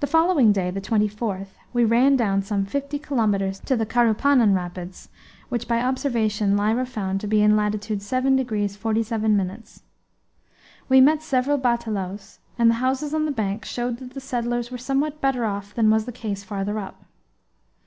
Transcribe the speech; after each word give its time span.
The 0.00 0.06
following 0.06 0.52
day, 0.52 0.70
the 0.70 0.78
24th, 0.82 1.54
we 1.72 1.86
ran 1.86 2.16
down 2.16 2.42
some 2.42 2.66
fifty 2.66 2.98
kilometres 2.98 3.58
to 3.60 3.74
the 3.74 3.86
Carupanan 3.86 4.54
rapids, 4.54 5.08
which 5.48 5.66
by 5.66 5.80
observation 5.80 6.54
Lyra 6.54 6.84
found 6.84 7.22
to 7.22 7.26
be 7.26 7.40
in 7.40 7.56
latitude 7.56 8.02
7 8.02 8.36
degrees 8.36 8.76
47 8.76 9.34
minutes. 9.34 9.84
We 10.90 11.00
met 11.00 11.22
several 11.22 11.56
batelaos, 11.56 12.40
and 12.58 12.68
the 12.68 12.74
houses 12.84 13.14
on 13.14 13.24
the 13.24 13.30
bank 13.32 13.64
showed 13.64 13.96
that 14.00 14.12
the 14.12 14.20
settlers 14.20 14.70
were 14.70 14.76
somewhat 14.76 15.22
better 15.22 15.46
off 15.46 15.74
than 15.74 15.88
was 15.88 16.04
the 16.04 16.12
case 16.12 16.44
farther 16.44 16.78
up. 16.78 17.06